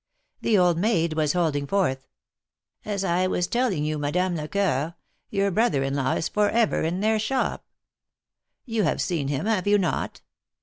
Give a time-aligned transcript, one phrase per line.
[0.41, 2.07] The old maid was holding forth:"
[2.93, 4.95] As I was telling you, Madame Lecoeur,
[5.29, 7.67] your brother in law is forever in their shop.
[8.65, 10.21] You have seen him, have you not